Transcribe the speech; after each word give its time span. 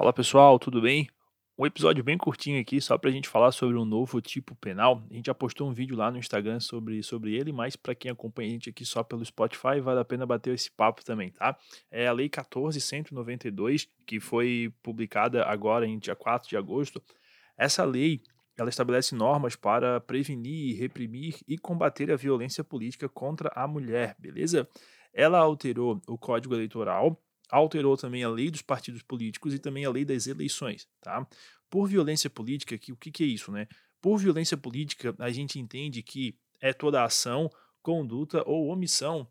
Fala 0.00 0.14
pessoal, 0.14 0.58
tudo 0.58 0.80
bem? 0.80 1.10
Um 1.58 1.66
episódio 1.66 2.02
bem 2.02 2.16
curtinho 2.16 2.58
aqui, 2.58 2.80
só 2.80 2.96
para 2.96 3.10
a 3.10 3.12
gente 3.12 3.28
falar 3.28 3.52
sobre 3.52 3.76
um 3.76 3.84
novo 3.84 4.18
tipo 4.22 4.54
penal. 4.54 5.04
A 5.10 5.12
gente 5.12 5.26
já 5.26 5.34
postou 5.34 5.68
um 5.68 5.74
vídeo 5.74 5.94
lá 5.94 6.10
no 6.10 6.16
Instagram 6.16 6.58
sobre, 6.58 7.02
sobre 7.02 7.34
ele, 7.34 7.52
mas 7.52 7.76
para 7.76 7.94
quem 7.94 8.10
acompanha 8.10 8.48
a 8.48 8.52
gente 8.52 8.70
aqui 8.70 8.82
só 8.82 9.02
pelo 9.02 9.22
Spotify, 9.22 9.78
vale 9.78 10.00
a 10.00 10.04
pena 10.06 10.24
bater 10.24 10.54
esse 10.54 10.70
papo 10.70 11.04
também, 11.04 11.30
tá? 11.32 11.54
É 11.90 12.06
a 12.06 12.12
Lei 12.12 12.30
14192, 12.30 13.90
que 14.06 14.18
foi 14.18 14.72
publicada 14.82 15.44
agora 15.44 15.86
em 15.86 15.98
dia 15.98 16.16
4 16.16 16.48
de 16.48 16.56
agosto. 16.56 17.02
Essa 17.54 17.84
lei 17.84 18.22
ela 18.56 18.70
estabelece 18.70 19.14
normas 19.14 19.54
para 19.54 20.00
prevenir, 20.00 20.78
reprimir 20.78 21.36
e 21.46 21.58
combater 21.58 22.10
a 22.10 22.16
violência 22.16 22.64
política 22.64 23.06
contra 23.06 23.52
a 23.54 23.68
mulher, 23.68 24.16
beleza? 24.18 24.66
Ela 25.12 25.40
alterou 25.40 26.00
o 26.08 26.16
Código 26.16 26.54
Eleitoral 26.54 27.20
alterou 27.50 27.96
também 27.96 28.22
a 28.24 28.28
lei 28.28 28.50
dos 28.50 28.62
partidos 28.62 29.02
políticos 29.02 29.54
e 29.54 29.58
também 29.58 29.84
a 29.84 29.90
lei 29.90 30.04
das 30.04 30.26
eleições, 30.26 30.88
tá? 31.00 31.26
Por 31.68 31.88
violência 31.88 32.28
política, 32.28 32.76
que, 32.78 32.92
o 32.92 32.96
que, 32.96 33.10
que 33.10 33.22
é 33.22 33.26
isso, 33.26 33.52
né? 33.52 33.66
Por 34.00 34.18
violência 34.18 34.56
política, 34.56 35.14
a 35.18 35.30
gente 35.30 35.58
entende 35.58 36.02
que 36.02 36.36
é 36.60 36.72
toda 36.72 37.04
ação, 37.04 37.50
conduta 37.82 38.42
ou 38.46 38.68
omissão 38.68 39.28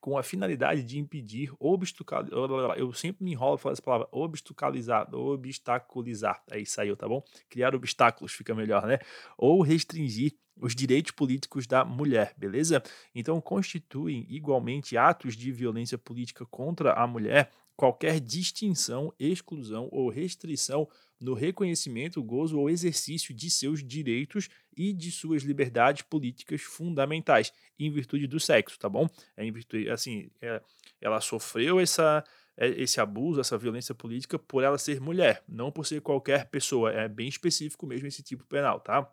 com 0.00 0.16
a 0.16 0.22
finalidade 0.22 0.82
de 0.84 0.98
impedir, 0.98 1.52
obstaculizar, 1.58 2.78
eu 2.78 2.92
sempre 2.92 3.24
me 3.24 3.32
enrolo 3.32 3.58
falar 3.58 3.72
essa 3.72 3.82
palavra, 3.82 4.08
obstaculizar, 4.12 5.12
obstaculizar, 5.12 6.42
aí 6.50 6.64
saiu, 6.64 6.96
tá 6.96 7.08
bom? 7.08 7.22
Criar 7.48 7.74
obstáculos, 7.74 8.32
fica 8.32 8.54
melhor, 8.54 8.86
né? 8.86 8.98
Ou 9.36 9.60
restringir 9.60 10.36
os 10.60 10.74
direitos 10.74 11.12
políticos 11.12 11.66
da 11.66 11.84
mulher, 11.84 12.34
beleza? 12.36 12.82
Então 13.14 13.40
constituem 13.40 14.26
igualmente 14.28 14.96
atos 14.96 15.36
de 15.36 15.50
violência 15.52 15.98
política 15.98 16.44
contra 16.46 16.92
a 16.92 17.06
mulher 17.06 17.50
qualquer 17.78 18.18
distinção, 18.18 19.14
exclusão 19.20 19.88
ou 19.92 20.08
restrição 20.08 20.88
no 21.20 21.32
reconhecimento, 21.32 22.20
gozo 22.20 22.58
ou 22.58 22.68
exercício 22.68 23.32
de 23.32 23.48
seus 23.48 23.84
direitos 23.84 24.48
e 24.76 24.92
de 24.92 25.12
suas 25.12 25.44
liberdades 25.44 26.02
políticas 26.02 26.60
fundamentais, 26.60 27.52
em 27.78 27.88
virtude 27.88 28.26
do 28.26 28.40
sexo, 28.40 28.76
tá 28.80 28.88
bom? 28.88 29.08
É 29.36 29.44
em 29.44 29.52
virtude, 29.52 29.88
assim, 29.90 30.28
é, 30.42 30.60
ela 31.00 31.20
sofreu 31.20 31.78
essa, 31.78 32.24
é, 32.56 32.68
esse 32.68 33.00
abuso, 33.00 33.40
essa 33.40 33.56
violência 33.56 33.94
política 33.94 34.40
por 34.40 34.64
ela 34.64 34.76
ser 34.76 35.00
mulher, 35.00 35.44
não 35.48 35.70
por 35.70 35.86
ser 35.86 36.00
qualquer 36.00 36.50
pessoa. 36.50 36.90
É 36.90 37.08
bem 37.08 37.28
específico 37.28 37.86
mesmo 37.86 38.08
esse 38.08 38.24
tipo 38.24 38.44
penal, 38.44 38.80
tá? 38.80 39.08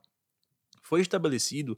Foi 0.86 1.02
estabelecido 1.02 1.78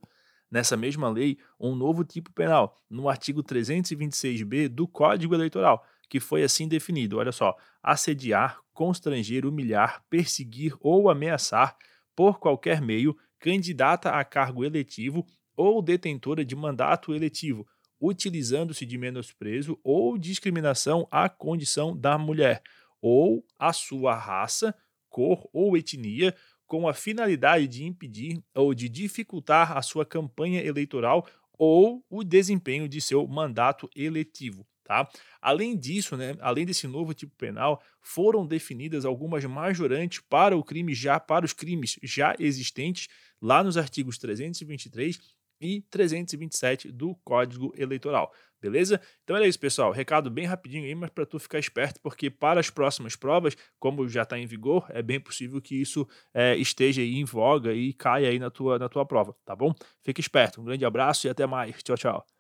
nessa 0.52 0.76
mesma 0.76 1.10
lei 1.10 1.38
um 1.58 1.74
novo 1.74 2.04
tipo 2.04 2.30
penal, 2.34 2.76
no 2.90 3.08
artigo 3.08 3.42
326b 3.42 4.68
do 4.68 4.86
Código 4.86 5.34
Eleitoral, 5.34 5.82
que 6.10 6.20
foi 6.20 6.44
assim 6.44 6.68
definido: 6.68 7.18
olha 7.18 7.32
só, 7.32 7.56
assediar, 7.82 8.60
constranger, 8.74 9.46
humilhar, 9.46 10.04
perseguir 10.10 10.76
ou 10.82 11.10
ameaçar 11.10 11.78
por 12.14 12.38
qualquer 12.38 12.82
meio 12.82 13.18
candidata 13.40 14.10
a 14.10 14.26
cargo 14.26 14.66
eletivo 14.66 15.26
ou 15.56 15.82
detentora 15.82 16.44
de 16.44 16.56
mandato 16.56 17.16
eletivo, 17.16 17.66
utilizando-se 18.02 18.86
de 18.86 18.98
menosprezo 18.98 19.80
ou 19.86 20.18
discriminação 20.18 21.08
à 21.10 21.30
condição 21.30 21.96
da 21.96 22.18
mulher, 22.18 22.62
ou 23.02 23.46
à 23.58 23.72
sua 23.72 24.16
raça, 24.16 24.76
cor 25.08 25.48
ou 25.54 25.78
etnia, 25.78 26.36
com 26.68 26.88
a 26.88 26.94
finalidade 26.94 27.68
de 27.68 27.86
impedir 27.86 28.44
ou 28.54 28.74
de 28.74 28.90
dificultar 28.90 29.78
a 29.78 29.82
sua 29.82 30.06
campanha 30.06 30.62
eleitoral 30.62 31.26
ou 31.58 32.04
o 32.10 32.24
desempenho 32.24 32.88
de 32.88 33.02
seu 33.02 33.28
mandato 33.28 33.90
eletivo. 33.96 34.68
Tá? 34.84 35.10
Além 35.42 35.76
disso, 35.78 36.16
né, 36.16 36.36
além 36.40 36.66
desse 36.66 36.88
novo 36.88 37.14
tipo 37.14 37.36
penal, 37.36 37.82
foram 38.00 38.46
definidas 38.48 39.04
algumas 39.04 39.44
majorantes 39.44 40.22
para 40.30 40.56
o 40.56 40.64
crime 40.64 40.94
já 40.94 41.20
para 41.20 41.46
os 41.46 41.52
crimes 41.52 42.00
já 42.02 42.34
existentes 42.40 43.10
lá 43.42 43.62
nos 43.62 43.76
artigos 43.76 44.18
323 44.18 45.20
e 45.60 45.82
327 45.90 46.92
do 46.92 47.16
Código 47.24 47.74
Eleitoral. 47.78 48.32
Beleza? 48.60 49.00
Então 49.24 49.38
é 49.38 49.48
isso, 49.48 49.60
pessoal. 49.60 49.92
Recado 49.92 50.32
bem 50.32 50.46
rapidinho 50.46 50.86
aí, 50.86 50.96
mas 50.96 51.12
para 51.12 51.26
tu 51.26 51.40
ficar 51.40 51.60
esperto, 51.60 52.00
porque 52.02 52.30
para 52.30 52.60
as 52.60 52.70
próximas 52.70 53.16
provas, 53.16 53.56
como 53.80 54.08
já 54.08 54.24
está 54.24 54.38
em 54.38 54.48
vigor, 54.48 54.86
é 54.90 55.02
bem 55.02 55.20
possível 55.20 55.62
que 55.62 55.80
isso 55.80 56.08
é, 56.34 56.56
esteja 56.56 57.02
aí 57.02 57.16
em 57.16 57.26
voga 57.26 57.74
e 57.74 57.94
caia 57.94 58.30
aí 58.30 58.40
na 58.40 58.50
tua, 58.50 58.80
na 58.80 58.90
tua 58.90 59.06
prova, 59.06 59.36
tá 59.46 59.56
bom? 59.56 59.74
Fica 60.04 60.20
esperto. 60.20 60.62
Um 60.62 60.66
grande 60.66 60.86
abraço 60.86 61.28
e 61.28 61.30
até 61.30 61.46
mais. 61.46 61.82
Tchau, 61.84 61.98
tchau. 61.98 62.37